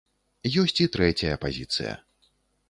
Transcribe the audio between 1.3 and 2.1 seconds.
пазіцыя.